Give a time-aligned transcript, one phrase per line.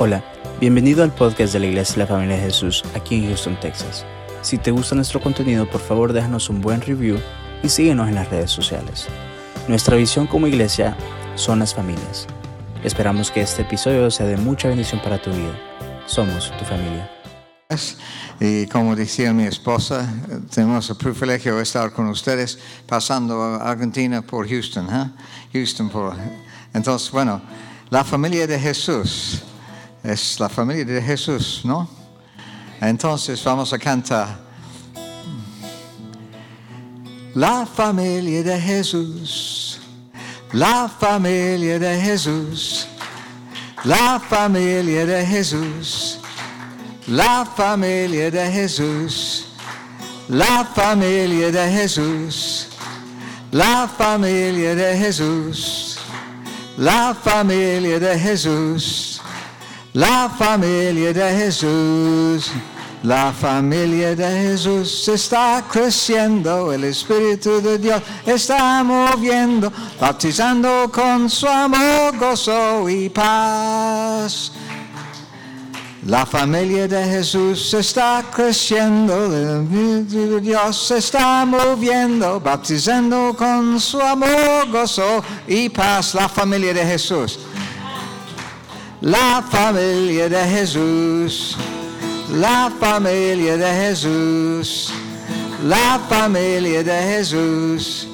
[0.00, 0.22] Hola,
[0.60, 4.06] bienvenido al podcast de la Iglesia de la Familia de Jesús aquí en Houston, Texas.
[4.42, 7.18] Si te gusta nuestro contenido, por favor déjanos un buen review
[7.64, 9.08] y síguenos en las redes sociales.
[9.66, 10.96] Nuestra visión como iglesia
[11.34, 12.28] son las familias.
[12.84, 15.58] Esperamos que este episodio sea de mucha bendición para tu vida.
[16.06, 17.10] Somos tu familia.
[18.38, 20.08] Y como decía mi esposa,
[20.54, 22.56] tenemos el privilegio de estar con ustedes
[22.86, 24.86] pasando a Argentina por Houston.
[24.94, 25.10] ¿eh?
[25.54, 26.14] Houston por...
[26.72, 27.42] Entonces, bueno,
[27.90, 29.42] la familia de Jesús
[30.02, 31.88] es la familia de Jesús, ¿no?
[32.80, 34.38] Entonces vamos a cantar.
[37.34, 39.80] La familia de Jesús,
[40.52, 42.86] la familia de Jesús,
[43.84, 46.18] la familia de Jesús,
[47.06, 49.46] la familia de Jesús,
[50.28, 52.68] la familia de Jesús,
[53.50, 55.98] la familia de Jesús,
[56.76, 59.07] la familia de Jesús.
[59.94, 62.50] La familia de Jesús,
[63.02, 71.46] la familia de Jesús está creciendo, el Espíritu de Dios está moviendo, bautizando con su
[71.46, 74.52] amor, gozo y paz.
[76.06, 83.98] La familia de Jesús está creciendo, el Espíritu de Dios está moviendo, bautizando con su
[84.02, 86.14] amor, gozo y paz.
[86.14, 87.38] La familia de Jesús.
[89.00, 91.56] La familia de Jesús,
[92.32, 94.92] la familia de Jesús,
[95.62, 98.08] la familia de Jesús,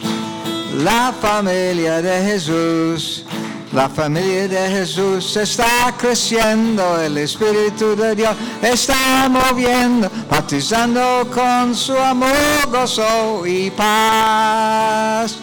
[0.84, 3.24] la familia de Jesús,
[3.72, 11.96] la familia de Jesús está creciendo, el Espíritu de Dios está moviendo, bautizando con su
[11.96, 15.38] amor, gozo y paz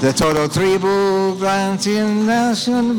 [0.00, 2.96] de todo tribu, nación,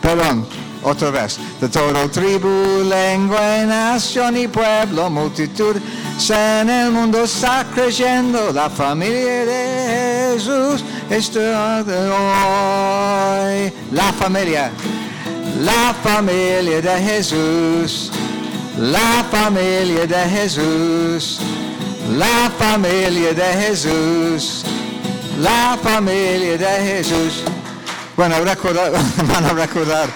[0.00, 0.46] perdón,
[0.82, 5.76] otra vez, de todo tribu, lengua, nación y pueblo, multitud,
[6.30, 10.84] en el mundo está creciendo, la familia de Jesús.
[11.10, 14.70] Está de hoy, la familia,
[15.60, 18.10] la familia de Jesús,
[18.76, 21.40] la familia de Jesús.
[22.16, 24.64] La familia de Jesús,
[25.40, 27.42] la familia de Jesús.
[28.16, 30.08] Bueno, recordar, van a recordar.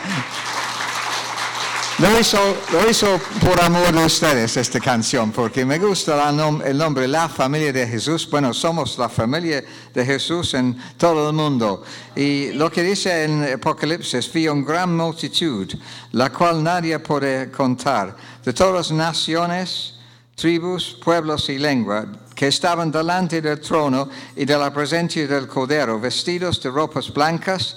[1.99, 6.31] Lo hizo, lo hizo por amor de ustedes esta canción, porque me gusta
[6.65, 8.29] el nombre, la familia de Jesús.
[8.29, 11.85] Bueno, somos la familia de Jesús en todo el mundo.
[12.17, 15.71] Y lo que dice en Apocalipsis, vi una gran multitud,
[16.13, 19.92] la cual nadie puede contar, de todas las naciones,
[20.34, 26.00] tribus, pueblos y lengua que estaban delante del trono y de la presencia del Cordero,
[26.00, 27.76] vestidos de ropas blancas,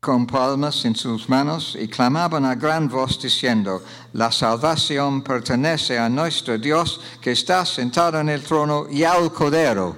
[0.00, 3.82] con palmas en sus manos, y clamaban a gran voz diciendo,
[4.14, 9.96] la salvación pertenece a nuestro Dios que está sentado en el trono y al Cordero.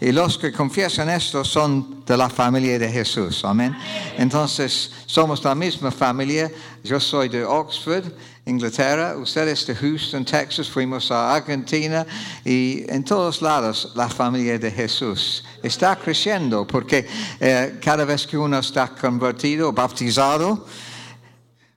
[0.00, 3.44] Y los que confiesan esto son de la familia de Jesús.
[3.44, 3.74] Amén.
[4.18, 6.50] Entonces, somos la misma familia.
[6.84, 8.04] Yo soy de Oxford
[8.48, 12.06] Inglaterra, ustedes de Houston, Texas, fuimos a Argentina
[12.44, 17.08] y en todos lados la familia de Jesús está creciendo porque
[17.40, 20.64] eh, cada vez que uno está convertido, bautizado,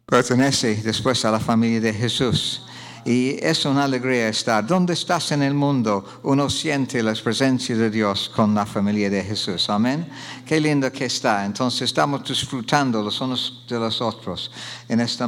[0.05, 2.61] pertenece después a la familia de Jesús.
[3.05, 4.65] Y es una alegría estar.
[4.65, 9.23] Donde estás en el mundo, uno siente la presencia de Dios con la familia de
[9.23, 9.69] Jesús.
[9.69, 10.07] Amén.
[10.45, 11.45] Qué lindo que está.
[11.45, 14.51] Entonces estamos disfrutando los unos de los otros
[14.87, 15.27] en esta,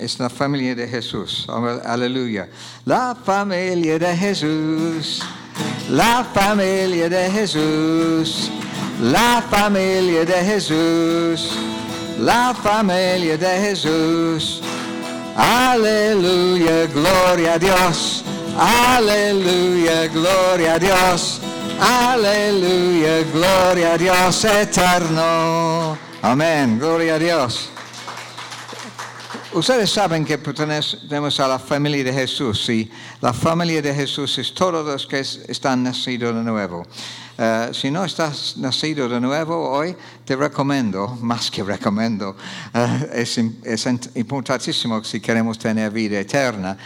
[0.00, 1.46] esta familia de Jesús.
[1.84, 2.48] Aleluya.
[2.84, 5.22] La familia de Jesús.
[5.90, 8.50] La familia de Jesús.
[9.00, 11.58] La familia de Jesús.
[12.18, 14.62] La familia de Jesús.
[15.36, 18.24] Aleluya, gloria a Dios.
[18.58, 21.40] Aleluya, gloria a Dios.
[21.80, 25.98] Aleluya, gloria a Dios eterno.
[26.22, 27.71] Amén, gloria a Dios.
[29.54, 32.90] Ustedes saben que pertenecemos a la familia de Jesús y
[33.20, 36.86] la familia de Jesús es todos los que están nacidos de nuevo.
[37.36, 39.94] Eh, si no estás nacido de nuevo hoy,
[40.24, 42.34] te recomiendo, más que recomiendo,
[42.72, 46.76] eh, es, es, importantísimo si queremos tener vida eterna,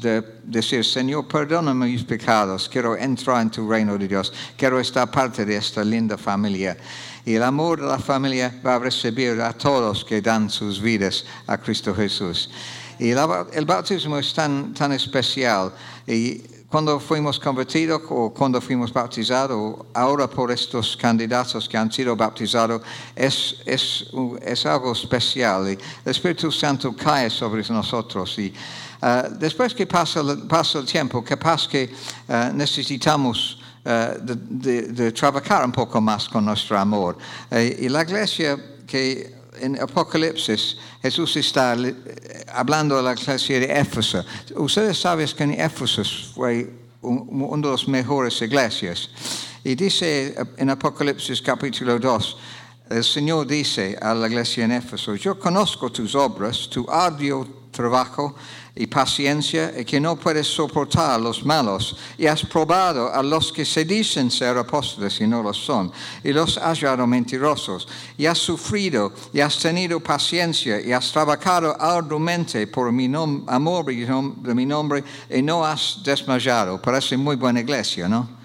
[0.00, 5.10] de decir, Señor, perdóname mis pecados, quiero entrar en tu reino de Dios, quiero estar
[5.10, 6.76] parte de esta linda familia.
[7.24, 11.24] Y el amor de la familia va a recibir a todos que dan sus vidas
[11.46, 12.50] a Cristo Jesús.
[12.98, 15.72] Y el bautismo es tan, tan especial.
[16.06, 16.38] Y
[16.68, 22.82] cuando fuimos convertidos o cuando fuimos bautizados, ahora por estos candidatos que han sido bautizados,
[23.16, 24.06] es, es,
[24.42, 25.68] es algo especial.
[25.68, 28.38] Y el Espíritu Santo cae sobre nosotros.
[28.38, 28.52] Y
[29.02, 31.90] uh, después que pasa, pasa, el tiempo, capaz que
[32.28, 37.16] uh, necesitamos uh, de, de, de, trabajar un poco más con nuestro amor.
[37.50, 41.76] y la iglesia que en Apocalipsis Jesús está
[42.52, 44.24] hablando a la iglesia de Éfeso.
[44.56, 46.02] Ustedes saben que en Éfeso
[46.34, 46.70] fue
[47.02, 49.10] una de las mejores iglesias.
[49.62, 52.36] Y dice en Apocalipsis capítulo 2,
[52.90, 58.34] el Señor dice a la iglesia en Éfeso, yo conozco tus obras, tu arduo trabajo
[58.74, 63.52] y paciencia y que no puedes soportar a los malos y has probado a los
[63.52, 65.92] que se dicen ser apóstoles y no lo son
[66.22, 67.86] y los has hallado mentirosos
[68.16, 73.06] y has sufrido y has tenido paciencia y has trabajado arduamente por mi
[73.46, 76.80] amor de mi nombre y no has desmayado.
[76.80, 78.44] Parece muy buena iglesia, ¿no?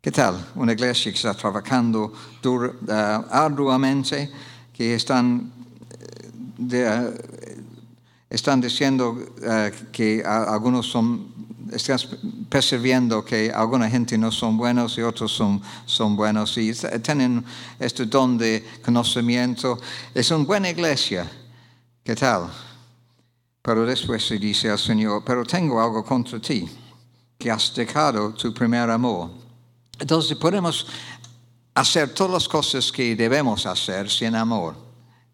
[0.00, 0.52] ¿Qué tal?
[0.54, 2.12] Una iglesia que está trabajando
[2.44, 2.92] uh,
[3.30, 4.30] arduamente,
[4.72, 5.52] que están
[5.90, 7.12] eh, de,
[8.30, 11.32] están diciendo uh, que algunos son,
[11.72, 11.98] están
[12.48, 16.72] percibiendo que alguna gente no son buenos y otros son, son buenos y
[17.02, 17.44] tienen
[17.78, 19.78] este don de conocimiento.
[20.14, 21.30] Es una buena iglesia.
[22.04, 22.50] ¿Qué tal?
[23.62, 26.68] Pero después se dice al Señor, pero tengo algo contra ti,
[27.38, 29.30] que has dejado tu primer amor.
[29.98, 30.86] Entonces podemos
[31.74, 34.87] hacer todas las cosas que debemos hacer sin amor.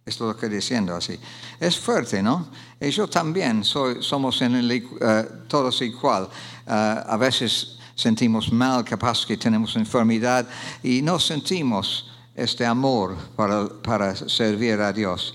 [0.07, 1.19] Esto lo estoy diciendo así.
[1.59, 2.49] Es fuerte, ¿no?
[2.79, 6.25] Y yo también soy, somos en el, uh, todos igual.
[6.67, 6.71] Uh,
[7.07, 10.47] a veces sentimos mal, capaz que tenemos enfermedad
[10.83, 15.35] y no sentimos este amor para, para servir a Dios.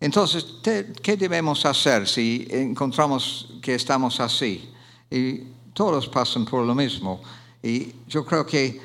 [0.00, 0.44] Entonces,
[1.02, 4.72] ¿qué debemos hacer si encontramos que estamos así?
[5.10, 5.42] Y
[5.74, 7.20] todos pasan por lo mismo.
[7.62, 8.80] Y yo creo que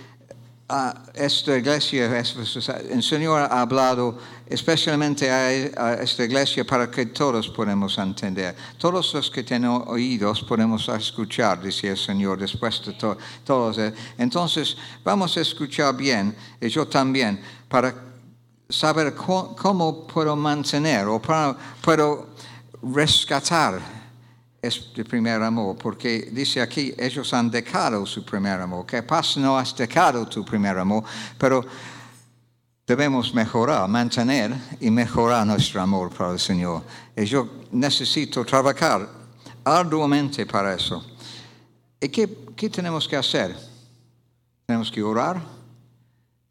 [0.67, 4.17] a esta iglesia, el Señor ha hablado
[4.47, 8.55] especialmente a, esta iglesia para que todos podamos entender.
[8.79, 13.17] Todos los que tienen oídos podemos escuchar, dice el Señor, después de todo.
[13.43, 13.77] todos.
[14.17, 17.39] Entonces, vamos a escuchar bien, y yo también,
[17.69, 17.93] para
[18.67, 22.29] saber cómo, puedo mantener o para, puedo
[22.81, 24.04] rescatar
[24.67, 28.85] es de primer amor, porque dice aquí, ellos han dejado su primer amor.
[28.85, 31.03] Capaz no has dejado tu primer amor,
[31.37, 31.65] pero
[32.85, 36.83] debemos mejorar, mantener y mejorar nuestro amor para el Señor.
[37.15, 39.09] Y yo necesito trabajar
[39.63, 41.03] arduamente para eso.
[41.99, 43.55] ¿Y qué, qué tenemos que hacer?
[44.65, 45.41] Tenemos que orar,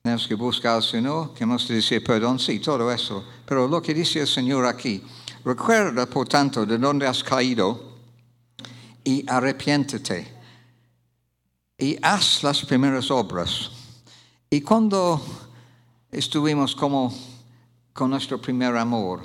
[0.02, 3.24] tenemos que buscar al Señor, tenemos que decir perdón, sí, todo eso.
[3.46, 5.02] Pero lo que dice el Señor aquí,
[5.44, 7.93] recuerda por tanto de dónde has caído
[9.04, 10.34] y arrepiéntete
[11.78, 13.70] y haz las primeras obras.
[14.50, 15.20] Y cuando
[16.10, 17.12] estuvimos como
[17.92, 19.22] con nuestro primer amor,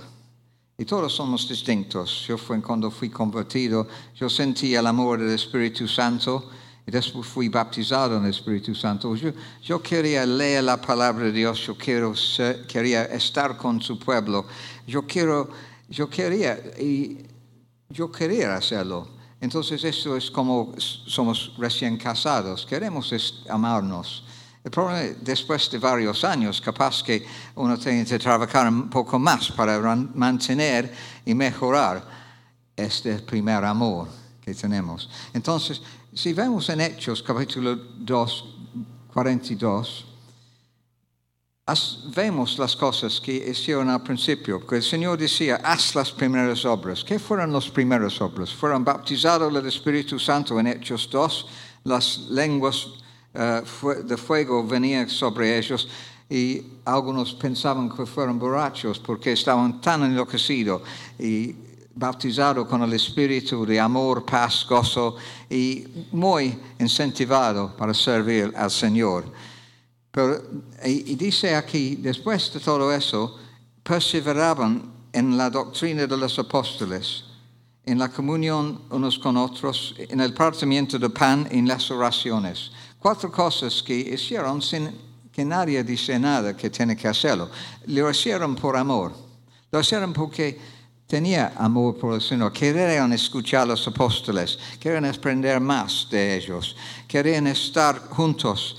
[0.78, 5.88] y todos somos distintos, yo fui, cuando fui convertido, yo sentí el amor del Espíritu
[5.88, 6.50] Santo,
[6.88, 9.16] y después fui bautizado en el Espíritu Santo.
[9.16, 12.14] Yo, yo quería leer la palabra de Dios, yo quiero
[12.68, 14.46] quería estar con su pueblo,
[14.88, 15.50] yo, quiero,
[15.90, 17.18] yo quería, y
[17.90, 19.19] yo quería hacerlo.
[19.42, 23.14] Entonces eso es como somos recién casados, queremos
[23.50, 24.24] amarnos.
[24.64, 27.26] El problema es, después de varios años, capaz que
[27.56, 30.94] uno tiene que trabajar un poco más para mantener
[31.26, 32.06] y mejorar
[32.76, 34.10] este primer amor
[34.42, 35.10] que tenemos.
[35.34, 35.82] Entonces,
[36.14, 38.46] si vemos en Hechos capítulo 2,
[39.14, 40.06] 42,
[42.16, 47.04] vemos las cosas que hicieron al principio, porque el Señor decía, haz las primeras obras.
[47.04, 48.54] ¿Qué fueron las primeras obras?
[48.54, 51.48] Fueron bautizados el Espíritu Santo en Hechos 2,
[51.84, 52.88] las lenguas
[53.34, 55.88] uh, de fuego venían sobre ellos
[56.30, 60.82] y algunos pensaban que fueron borrachos porque estaban tan enloquecidos
[61.18, 61.56] y
[61.96, 65.18] bautizados con el Espíritu de amor, paz, gozo
[65.50, 69.26] y muy incentivados para servir al Señor.
[70.12, 70.42] Pero,
[70.86, 73.38] y, dice aquí, después de todo eso,
[73.84, 77.26] perseveraban en la doctrina de los apóstoles,
[77.86, 82.72] en la comunión unos con otros, en el partimiento de pan y en las oraciones.
[83.00, 84.90] Cuatro cosas que hicieron sin
[85.32, 87.50] que nadie dice nada que tiene que hacerlo.
[87.88, 89.14] Lo hicieron por amor.
[89.72, 90.60] Lo hicieron porque
[91.08, 92.52] tenía amor por el Señor.
[92.52, 94.60] Querían escuchar a los apóstoles.
[94.80, 96.76] Querían aprender más de ellos.
[97.08, 98.78] Querían estar juntos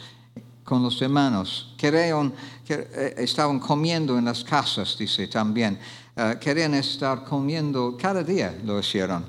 [0.71, 1.75] con los hermanos.
[1.77, 2.33] Querían,
[2.65, 5.77] que, eh, estaban comiendo en las casas, dice también.
[6.17, 9.25] Uh, querían estar comiendo, cada día lo hicieron.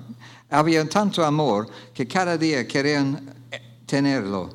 [0.52, 4.52] Había tanto amor que cada día querían eh, tenerlo.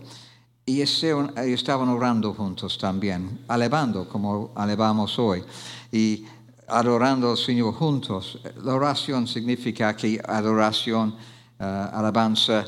[0.65, 5.43] Y estaban orando juntos también, alabando como alabamos hoy.
[5.91, 6.25] Y
[6.69, 8.39] adorando al Señor juntos.
[8.63, 11.17] La oración significa aquí adoración,
[11.59, 12.65] alabanza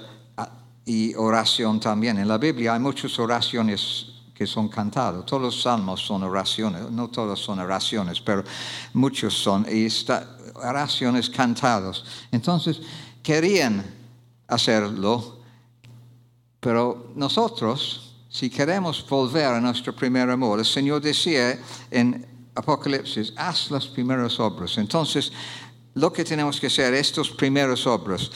[0.89, 2.19] y oración también.
[2.19, 5.27] En la Biblia hay muchas oraciones que son cantadas.
[5.27, 8.43] Todos los salmos son oraciones, no todas son oraciones, pero
[8.95, 9.67] muchos son.
[9.71, 12.03] Y está, oraciones cantadas.
[12.33, 12.81] Entonces,
[13.23, 13.85] querían
[14.47, 15.41] hacerlo,
[16.59, 21.59] pero nosotros, si queremos volver a nuestro primer amor, el Señor decía
[21.91, 24.79] en Apocalipsis, haz las primeras obras.
[24.79, 25.33] Entonces,
[25.93, 28.31] lo que tenemos que hacer, estas primeras obras,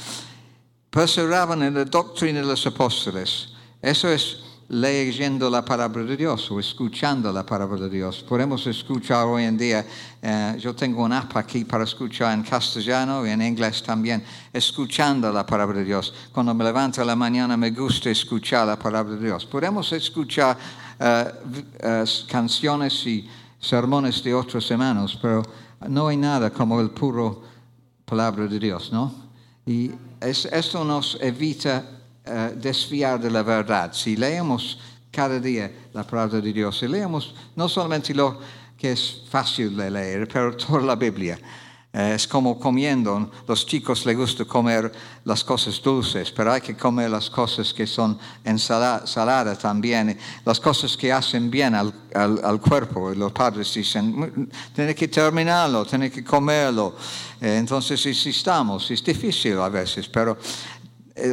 [0.92, 3.48] perseveraban en la doctrina de los apóstoles.
[3.80, 8.22] Eso es leyendo la palabra de Dios o escuchando la palabra de Dios.
[8.22, 9.86] Podemos escuchar hoy en día,
[10.20, 14.22] eh, yo tengo una app aquí para escuchar en castellano y en inglés también,
[14.52, 16.12] escuchando la palabra de Dios.
[16.30, 19.46] Cuando me levanto a la mañana me gusta escuchar la palabra de Dios.
[19.46, 20.58] Podemos escuchar
[21.00, 21.24] eh,
[21.80, 23.26] eh, canciones y
[23.58, 25.42] sermones de otros hermanos, pero
[25.88, 27.42] no hay nada como el puro
[28.04, 29.10] palabra de Dios, ¿no?
[29.64, 29.90] Y
[30.22, 31.84] esto nos evita
[32.26, 33.92] uh, desviar de la verdad.
[33.92, 34.78] Si leemos
[35.10, 38.38] cada día la palabra de Dios, y leemos no solamente lo
[38.78, 41.61] que es fácil de leer, pero toda la Biblia, eh,
[41.92, 43.30] es como comiendo.
[43.46, 44.90] Los chicos les gusta comer
[45.24, 50.96] las cosas dulces, pero hay que comer las cosas que son ensaladas también, las cosas
[50.96, 53.10] que hacen bien al, al, cuerpo.
[53.10, 56.96] Los padres dicen, tiene que terminarlo, tiene que comerlo.
[57.38, 60.38] Eh, entonces insistamos, es difícil a veces, pero
[61.14, 61.32] eh,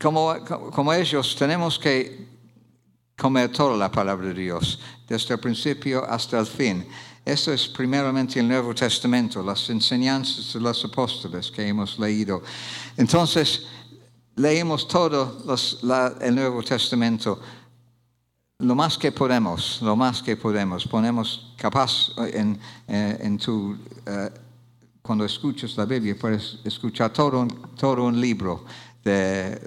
[0.00, 0.36] como,
[0.72, 2.28] como ellos tenemos que
[3.14, 6.86] comer toda la palabra de Dios, desde el principio hasta el fin.
[7.28, 12.42] Eso es primeramente el Nuevo Testamento, las enseñanzas de los apóstoles que hemos leído.
[12.96, 13.66] Entonces,
[14.36, 15.36] leemos todo
[16.22, 17.38] el Nuevo Testamento
[18.60, 20.88] lo más que podemos, lo más que podemos.
[20.88, 22.58] Ponemos capaz en,
[22.88, 24.30] eh, en tu, eh,
[25.02, 27.46] cuando escuchas la Biblia, puedes escuchar todo
[28.04, 28.64] un libro
[29.04, 29.60] de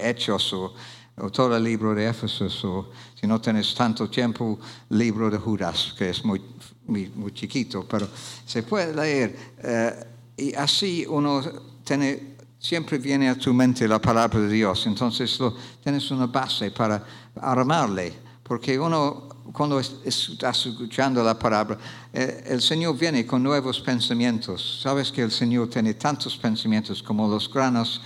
[0.00, 0.72] hechos o
[1.18, 4.58] o todo el libro de Éfeso, o si no tienes tanto tiempo,
[4.90, 6.42] libro de Judas, que es muy,
[6.86, 8.08] muy, chiquito, pero
[8.46, 9.54] se puede leer.
[9.58, 11.42] Eh, y así uno
[11.84, 16.70] tiene, siempre viene a tu mente la palabra de Dios, entonces lo, tienes una base
[16.70, 17.04] para
[17.36, 21.76] armarle, porque uno cuando estás escuchando la palabra,
[22.12, 24.80] eh, el Señor viene con nuevos pensamientos.
[24.80, 28.00] Sabes que el Señor tiene tantos pensamientos como los granos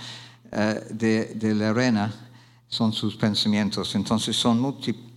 [0.51, 2.26] eh, de, de la arena
[2.67, 4.59] son sus pensamientos, entonces son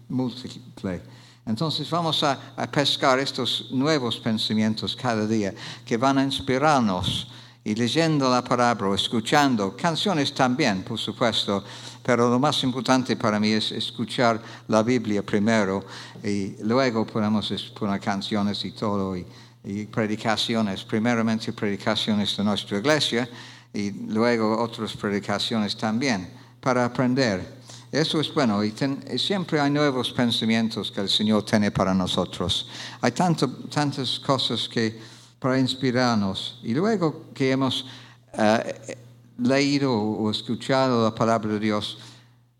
[0.08, 1.02] múltiples.
[1.46, 2.38] Entonces vamos a,
[2.70, 5.54] pescar estos nuevos pensamientos cada día
[5.84, 7.28] que van a inspirarnos
[7.64, 11.64] y leyendo la palabra, escuchando canciones también, por supuesto,
[12.02, 15.84] pero lo más importante para mí es escuchar la Biblia primero
[16.22, 19.26] y luego podemos poner canciones y todo y,
[19.64, 23.28] y predicaciones, primeramente predicaciones de nuestra iglesia
[23.74, 27.60] y luego otras predicaciones también para aprender.
[27.90, 28.72] Eso es bueno y
[29.18, 32.68] siempre hay nuevos pensamientos que el Señor tiene para nosotros.
[33.00, 34.96] Hay tanto, tantas cosas que
[35.40, 36.60] para inspirarnos.
[36.62, 37.86] Y luego que hemos
[38.34, 38.96] eh,
[39.38, 41.98] leído o escuchado la palabra de Dios,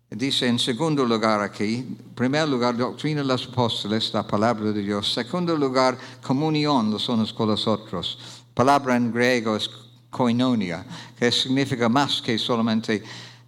[0.09, 5.13] dice en segundo lugar aquí, primer lugar, doctrina de los apóstoles, la palabra de Dios.
[5.13, 8.17] Segundo lugar, comunión los unos con los otros.
[8.53, 9.69] Palabra en griego es
[10.09, 10.85] koinonia,
[11.17, 13.01] que significa más que solamente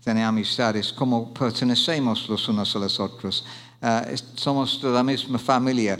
[0.03, 3.45] tener amistades, como pertenecemos los unos a los otros.
[3.81, 5.97] Uh, somos de la misma familia.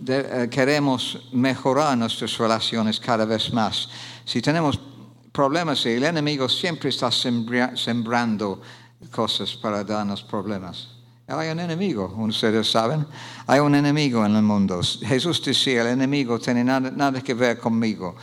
[0.00, 3.88] De, uh, queremos mejorar nuestras relaciones cada vez más.
[4.24, 4.78] Si tenemos
[5.32, 8.60] problemas, el enemigo siempre está sembra, sembrando
[9.10, 10.88] cosas para darnos problemas.
[11.28, 13.06] Hay un enemigo, ustedes saben.
[13.46, 14.80] Hay un enemigo en el mundo.
[15.06, 18.16] Jesús decía, el enemigo tiene nada que ver conmigo.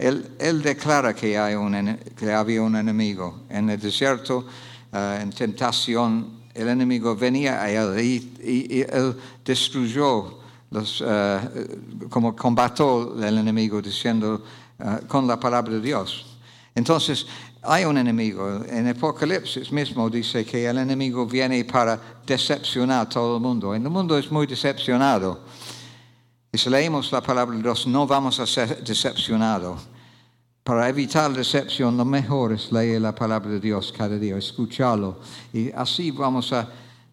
[0.00, 3.40] Él, declara que, hay un, que, había un enemigo.
[3.50, 4.46] En el desierto,
[4.90, 9.14] eh, en tentación, el enemigo venía a él y, él
[9.44, 10.38] destruyó,
[10.70, 14.42] los, uh, como combatió el enemigo diciendo
[14.78, 16.38] uh, con la palabra de Dios.
[16.74, 17.26] Entonces,
[17.60, 18.62] hay un enemigo.
[18.70, 23.74] En Apocalipsis mismo dice que el enemigo viene para decepcionar a todo el mundo.
[23.74, 25.40] En el mundo es muy decepcionado.
[26.52, 29.80] Y si leemos la palabra de Dios, no vamos a ser decepcionados.
[30.64, 35.20] Para evitar decepción, lo mejor es leer la palabra de Dios cada día, escucharlo.
[35.52, 36.68] Y así vamos a,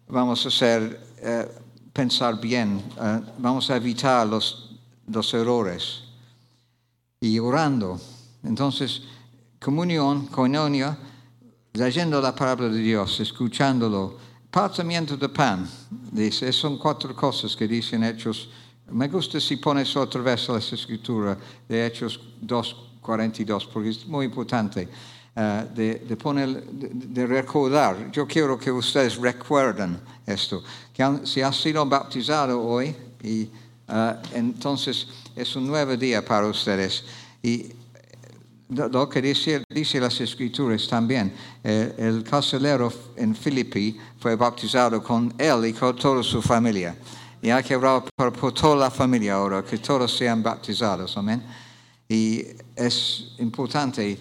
[0.08, 1.48] vamos a hacer, eh,
[1.92, 4.76] pensar bien, eh, vamos a evitar los,
[5.06, 6.02] los errores.
[7.20, 8.00] Y orando.
[8.44, 9.02] Entonces,
[9.60, 10.98] comunión, coinonia,
[11.72, 14.18] leyendo la palabra de Dios, escuchándolo,
[14.50, 15.68] partimiento de pan,
[16.12, 18.48] dice, son cuatro cosas que dicen Hechos.
[18.90, 21.36] Me gusta si pones otra vez la escritura
[21.68, 24.88] de Hechos 2.42, porque es muy importante.
[25.36, 28.10] Uh, de, de, poner, de, recordar.
[28.10, 32.92] Yo quiero que ustedes recuerden esto, que han, si has sido bautizado hoy,
[33.22, 33.44] y
[33.88, 37.04] uh, entonces es un nuevo día para ustedes.
[37.40, 37.66] Y
[38.68, 41.32] lo que dice, dice las escrituras también,
[41.64, 46.96] eh, el carcelero en Filipi fue bautizado con él y con toda su familia.
[47.40, 51.42] Y hay que orar por, toda la familia ahora, que todos sean bautizados, amén.
[52.08, 54.18] Y es importante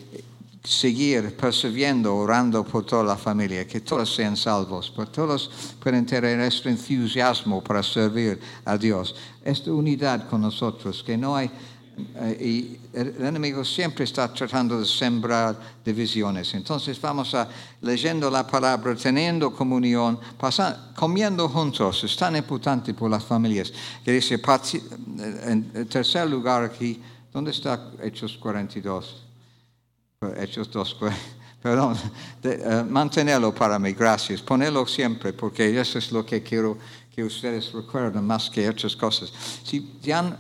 [0.64, 5.50] seguir perseverando, orando por toda la familia, que todos sean salvos, que todos
[5.82, 11.50] puedan tener este entusiasmo para servir a Dios, esta unidad con nosotros, que no hay,
[12.40, 16.54] y el enemigo siempre está tratando de sembrar divisiones.
[16.54, 17.48] Entonces vamos a
[17.82, 23.74] leyendo la palabra, teniendo comunión, pasando, comiendo juntos, es tan importante por las familias,
[24.04, 24.40] que dice,
[25.46, 27.02] en tercer lugar aquí,
[27.34, 29.24] ¿dónde está Hechos 42?
[30.38, 30.98] Hechos 2,
[31.62, 31.96] perdón,
[32.42, 34.42] de, uh, mantenerlo para mí, gracias.
[34.42, 36.78] Ponerlo siempre, porque eso es lo que quiero
[37.14, 39.32] que ustedes recuerden más que otras cosas.
[39.64, 40.38] Si, si, han,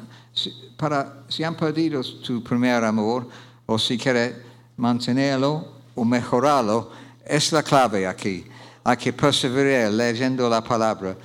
[0.77, 3.27] para, si han perdido su primer amor,
[3.65, 4.35] o si quieren
[4.77, 6.91] mantenerlo o mejorarlo,
[7.25, 8.45] es la clave aquí.
[8.83, 11.17] Hay que perseverar leyendo la palabra,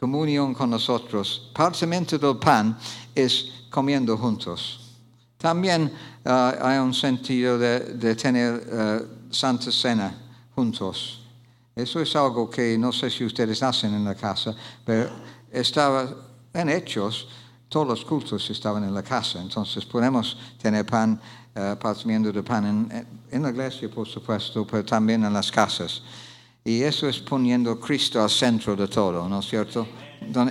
[0.00, 1.50] comunión con nosotros.
[1.54, 2.76] Partimiento del pan
[3.14, 4.80] es comiendo juntos.
[5.36, 5.92] También
[6.24, 6.30] uh,
[6.62, 10.14] hay un sentido de, tener uh, Santa Cena
[10.54, 11.20] juntos.
[11.76, 14.54] Eso es algo que no sé si ustedes hacen en la casa,
[14.86, 15.10] pero
[15.50, 16.08] estaba
[16.54, 17.28] en hechos,
[17.68, 21.20] todos los cultos estaban en la casa, entonces podemos tener pan,
[21.56, 26.02] uh, de pan en, la iglesia, por supuesto, pero también en las casas.
[26.64, 29.86] Y eso es poniendo a Cristo al centro de todo, ¿no es cierto?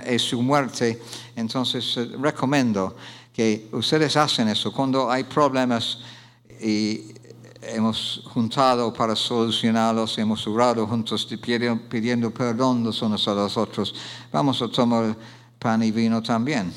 [0.04, 1.00] Es su muerte,
[1.34, 2.96] entonces uh, recomiendo
[3.32, 5.98] que ustedes hacen eso cuando hay problemas
[6.60, 7.14] y
[7.68, 13.94] hemos juntado para solucionarlos, hemos orado juntos pidiendo, perdón los unos a los otros.
[14.32, 15.16] Vamos a tomar
[15.58, 16.72] pan y vino también.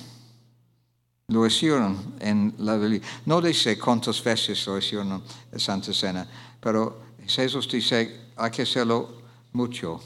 [1.29, 3.01] Lo hicieron en la Biblia.
[3.25, 6.25] No dice cuántas veces lo hicieron en Santa Cena,
[6.61, 9.09] pero Jesús dice hay que hacerlo
[9.51, 9.99] mucho.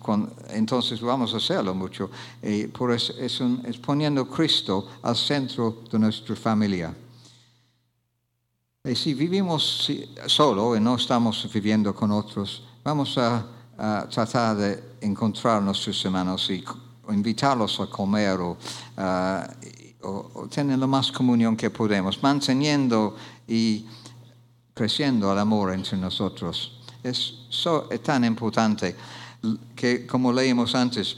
[0.00, 2.10] Con, entonces vamos a hacerlo mucho.
[2.42, 6.94] Y por eso es, un, es, poniendo Cristo al centro de nuestra familia.
[8.84, 9.90] Y si vivimos
[10.26, 13.46] solo y no estamos viviendo con otros, vamos a,
[13.78, 16.62] a tratar de encontrar nuestros hermanos y
[17.10, 18.56] invitarlos a comer o,
[20.02, 23.86] o tener la más comunión que podemos, manteniendo y
[24.74, 26.80] creciendo el amor entre nosotros.
[27.02, 28.96] Es, so, es tan importante
[29.74, 31.16] que, como leímos antes,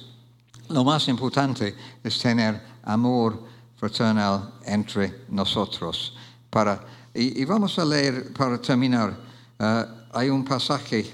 [0.68, 3.40] lo más importante es tener amor
[3.76, 6.14] fraternal entre nosotros.
[6.50, 9.16] Para, y, vamos a leer, para terminar,
[9.58, 11.06] uh, hay un pasaje,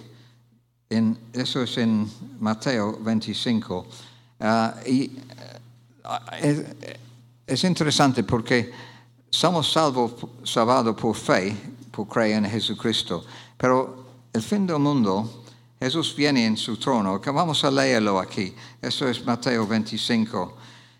[0.88, 3.86] en, eso es en Mateo 25,
[4.42, 5.10] uh, y
[6.04, 6.62] uh, es,
[7.46, 8.70] es, interesante porque
[9.30, 11.56] somos salvos, salvados por fe,
[11.90, 13.24] por creer en Jesucristo,
[13.56, 14.02] pero
[14.32, 15.44] el fin del mundo,
[15.78, 18.54] Jesús viene en su trono, vamos a leerlo aquí.
[18.80, 20.56] Eso es Mateo 25.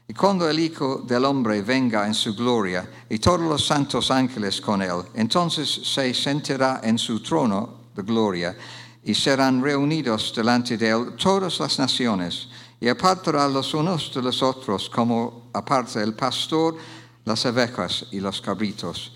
[0.08, 4.60] Y cuando el Hijo del Hombre venga en su gloria y todos los santos ángeles
[4.60, 8.56] con él, entonces se sentará en su trono de gloria
[9.02, 12.48] y serán reunidos delante de él todas las naciones
[12.82, 16.76] y apartará los unos de los otros como aparta el pastor
[17.24, 19.12] las abejas y los cabritos.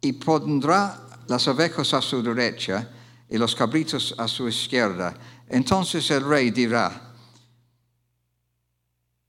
[0.00, 2.90] Y pondrá las abejas a su derecha
[3.30, 5.14] y los cabritos a su izquierda.
[5.48, 7.14] Entonces el rey dirá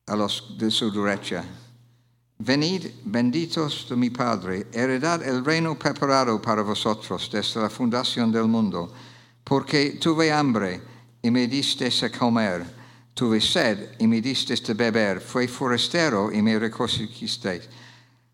[0.08, 1.45] a los de su derecha,
[2.39, 8.48] venid benditos de mi Padre, heredad el reino preparado para vosotros desde la fundación del
[8.48, 8.91] mundo,
[9.43, 10.82] porque tuve hambre
[11.21, 12.85] y me disteis a comer,
[13.15, 17.63] tuve sed y me disteis de beber, fui forastero y me recogisteis.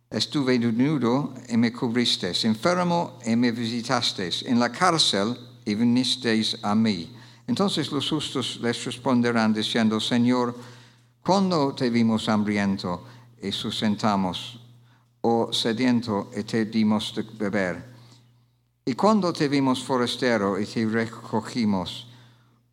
[0.09, 6.73] Estuve desnudo y me cubristeis, enfermo y me visitasteis, en la cárcel y vinisteis a
[6.75, 7.15] mí.
[7.47, 10.55] Entonces los justos les responderán diciendo, Señor,
[11.23, 13.05] ¿cuándo te vimos hambriento
[13.41, 14.59] y sustentamos,
[15.21, 17.85] o sediento y te dimos de beber?
[18.83, 22.07] ¿Y cuándo te vimos forastero y te recogimos,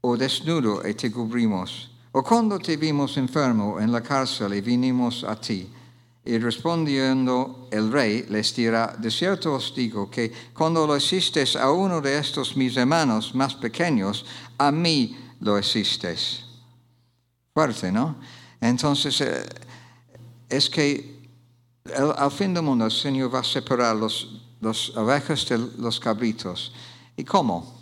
[0.00, 1.87] o desnudo y te cubrimos?
[2.12, 5.68] ¿O cuándo te vimos enfermo en la cárcel y vinimos a ti?
[6.24, 11.70] Y respondiendo el rey les dirá, de cierto os digo que cuando lo hicisteis a
[11.70, 14.24] uno de estos mis hermanos más pequeños,
[14.58, 16.44] a mí lo hicisteis.
[17.54, 18.16] Fuerte, ¿no?
[18.60, 19.44] Entonces, eh,
[20.48, 21.30] es que
[21.94, 26.72] al fin del mundo el Señor va a separar los, los ovejas de los cabritos.
[27.16, 27.77] ¿Y cómo?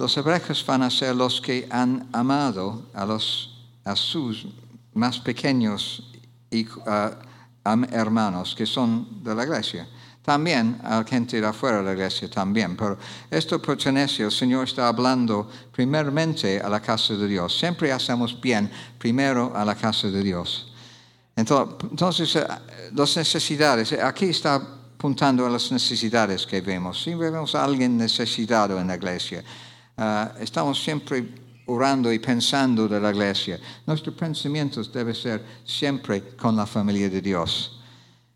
[0.00, 4.46] Los ovejas van a ser los que han amado a, sus
[4.94, 6.10] más pequeños
[6.50, 9.86] y, uh, hermanos que son de la iglesia.
[10.22, 12.96] También a gente de afuera de la iglesia también, pero
[13.30, 17.58] esto pertenece, el Señor está hablando primeramente a la casa de Dios.
[17.58, 20.72] Siempre hacemos bien primero a la casa de Dios.
[21.36, 22.46] Entonces, eh,
[22.94, 27.02] las necesidades, aquí está apuntando a las necesidades que vemos.
[27.02, 29.44] Si vemos a alguien necesitado en la iglesia,
[30.00, 31.28] eh, estamos siempre
[31.66, 33.60] orando y pensando de la iglesia.
[33.86, 37.80] Nuestros pensamientos deben ser siempre con la familia de Dios.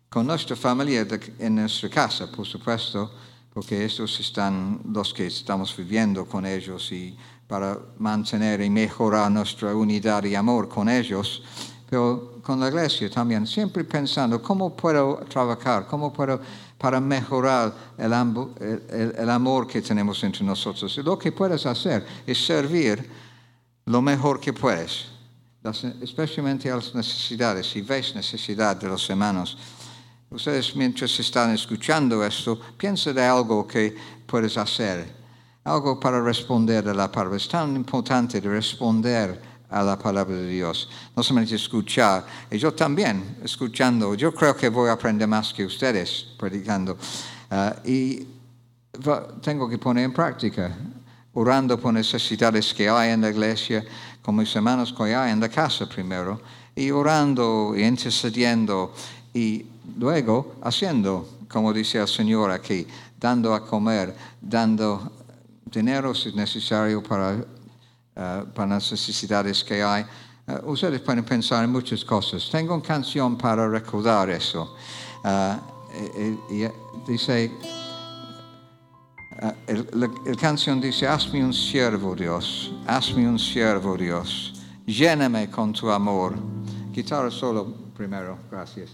[0.07, 1.05] Con nuestra familia
[1.39, 3.11] en nuestra casa, por supuesto,
[3.53, 9.75] porque estos están los que estamos viviendo con ellos y para mantener y mejorar nuestra
[9.75, 11.41] unidad y amor con ellos,
[11.89, 16.39] pero con la iglesia también, siempre pensando cómo puedo trabajar, cómo puedo
[16.77, 20.97] para mejorar el, el amor que tenemos entre nosotros.
[20.97, 23.09] Y lo que puedes hacer es servir
[23.85, 25.05] lo mejor que puedes,
[26.01, 27.69] especialmente a las necesidades.
[27.69, 29.57] Si ves necesidad de los hermanos,
[30.29, 33.95] ustedes mientras están escuchando esto, piensa de algo que
[34.25, 35.13] puedes hacer,
[35.63, 37.37] algo para responder a la palabra.
[37.37, 42.25] Es tan importante de responder a la palabra de Dios, no solamente escuchar.
[42.49, 46.97] Y yo también, escuchando, yo creo que voy a aprender más que ustedes predicando.
[47.51, 48.25] Ah, y
[49.41, 50.73] tengo que poner en práctica
[51.33, 53.83] orando por necesidades que hay en la iglesia,
[54.21, 56.39] con mis hermanos que hay en la casa primero,
[56.73, 58.93] y orando y intercediendo
[59.33, 59.65] y
[59.97, 62.87] luego haciendo, como dice el Señor aquí,
[63.19, 65.11] dando a comer, dando
[65.65, 67.43] dinero si es necesario para,
[68.15, 70.05] uh, para las necesidades que hay.
[70.47, 72.49] Uh, ustedes pueden pensar en muchas cosas.
[72.51, 74.75] Tengo una canción para recordar eso.
[75.23, 75.75] Uh,
[76.51, 76.71] y, y,
[77.07, 77.51] dice,
[79.93, 84.53] la, canción dice, hazme un siervo Dios, hazme un siervo Dios,
[84.85, 86.35] lléname con tu amor.
[86.91, 88.91] Guitarra solo primero, gracias.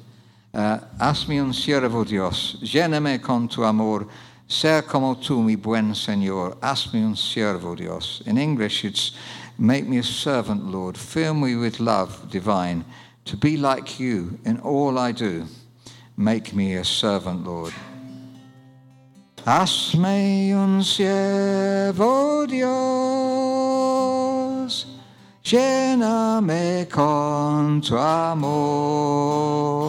[1.00, 4.08] Hazme un siervo Dios, lléname con tu amor,
[4.52, 8.22] sea como tú, mi buen Señor, hazme un siervo Dios.
[8.26, 9.14] In English, it's
[9.58, 12.84] make me a servant, Lord, fill me with love divine,
[13.24, 15.46] to be like you in all I do.
[16.18, 17.74] Make me a servant, Lord.
[19.46, 22.68] Hazme un siervo Dios,
[25.44, 29.81] lléname con tu amor.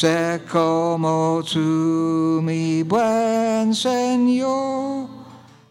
[0.00, 5.08] Sé como tú, mi buen Señor,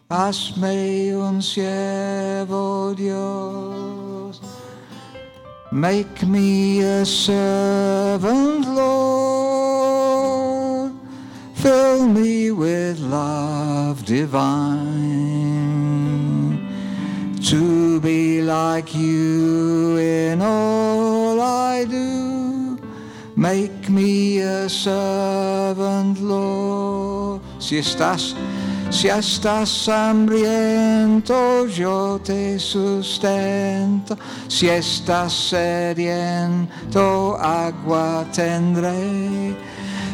[0.08, 4.40] hazme un siervo Dios.
[5.72, 10.12] Make me a servant, Lord.
[11.54, 14.60] Fill me with love divine
[17.48, 22.20] to be like you in all I do.
[23.40, 27.40] Make me a servant, Lord.
[27.58, 28.34] Si estás,
[28.90, 34.16] si estás hambriento, yo te sustento.
[34.48, 39.54] Si estás sediento, agua tendré.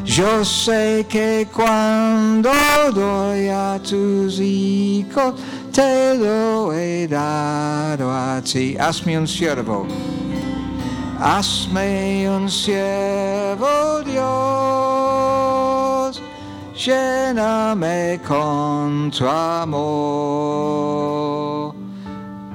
[0.05, 2.51] Yo sé que cuando
[2.95, 5.35] doy a tus hijos,
[5.73, 8.77] te lo he dado a ti.
[8.79, 9.87] Hazme un siervo.
[11.21, 14.23] Hazme un siervo, Dios.
[16.75, 20.55] Lléname con tu amor.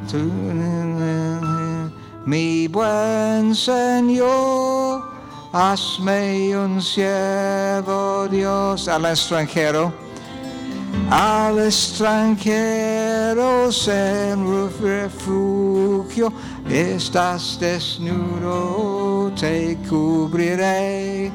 [0.10, 0.17] Tu,
[2.26, 5.12] mi buen Señor
[5.54, 9.91] Hazme un siervo, Dios, al extranjero.
[11.10, 16.34] Al extranjero en refugio,
[16.69, 21.32] estás desnudo, te cubriré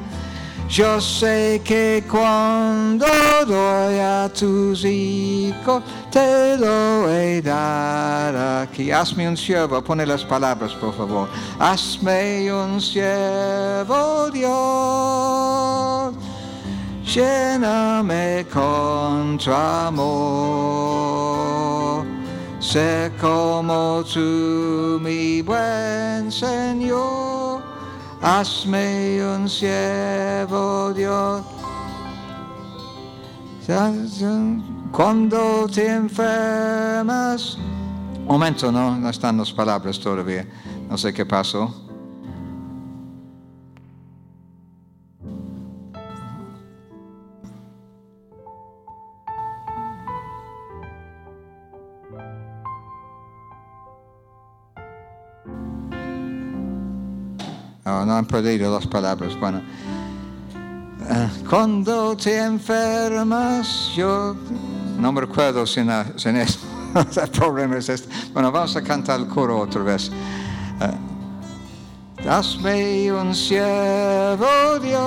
[0.69, 3.05] yo sé que cuando
[3.47, 8.91] doy a tus hijos, te lo he dar aquí.
[8.91, 11.29] Hazme un siervo, pone las palabras, por favor.
[11.57, 16.13] Hazme un siervo, Dios.
[17.17, 20.05] Lléname con tu amor.
[22.59, 27.63] Sé como tú, mi buen Señor
[28.21, 31.41] hazme un siervo Dios.
[34.91, 37.57] Cuando te enfermas,
[38.27, 40.47] momento, no, no están las palabras todavía,
[40.87, 41.86] no sé qué pasó.
[57.87, 59.39] No, no han perdido las palabras.
[59.39, 59.61] Bueno,
[61.09, 64.35] eh, cuando te enfermas, yo
[64.99, 66.67] no me recuerdo sin, sin esto.
[67.21, 68.13] el problema es este.
[68.33, 70.11] Bueno, vamos a cantar el coro otra vez.
[70.81, 70.97] Uh,
[72.29, 74.97] Hazme un siervo Dios,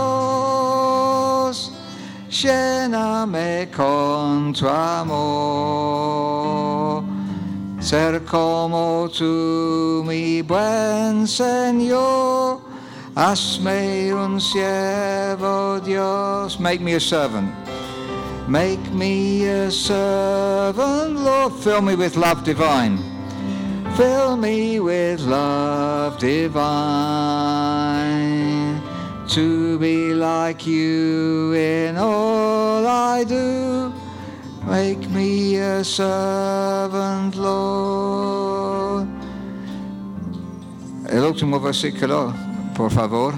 [2.30, 5.84] lléname con tu amor.
[7.78, 12.59] Ser como tú, mi buen Señor
[13.20, 16.58] Hazme un siervo, Dios.
[16.58, 17.52] Make me a servant.
[18.48, 21.52] Make me a servant, Lord.
[21.52, 22.96] Fill me with love divine.
[23.94, 26.40] Fill me with love divine.
[29.28, 33.92] To be like you in all I do.
[34.64, 39.06] Make me a servant, Lord.
[41.06, 42.32] El último versículo
[42.80, 43.34] por favor.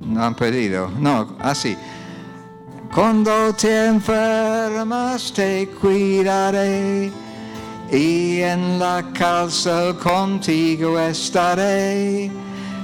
[0.00, 0.90] No han pedido.
[0.98, 1.76] No, así.
[2.92, 7.12] Cuando te enfermas te cuidaré
[7.92, 12.32] y en la cárcel contigo estaré.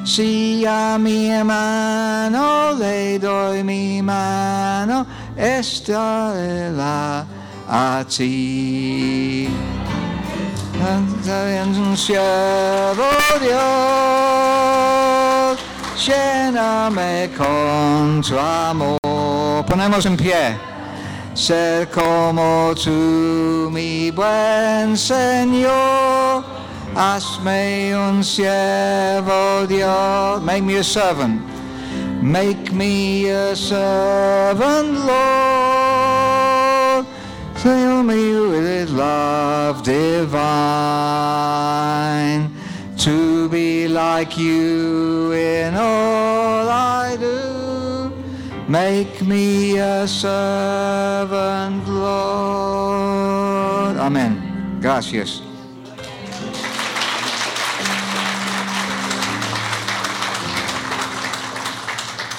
[0.05, 5.05] Si a mi hermano le doy mi mano,
[5.37, 6.71] estaré
[7.69, 9.49] a ti
[10.81, 11.10] un
[12.01, 13.09] siervo
[13.41, 13.59] Dios,
[16.07, 18.99] lléname con tu amor.
[19.67, 20.57] Ponemos en pie.
[21.35, 26.45] Ser como tú, mi buen Señor.
[26.97, 30.43] Hazme un siervo Dios.
[30.43, 31.41] Make me a servant.
[32.23, 35.90] Make me a servant, Lord.
[38.01, 40.01] Me with love divine
[42.97, 48.11] to be like you in all I do.
[48.67, 52.89] Make me a servant, Lord.
[53.99, 54.81] Amén.
[54.81, 55.43] Gracias.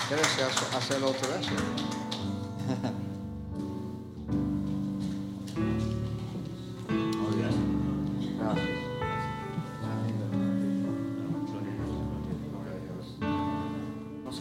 [0.07, 0.27] ¿Quieres
[0.75, 1.47] hacerlo otra vez?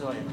[0.01, 0.30] No se vayan.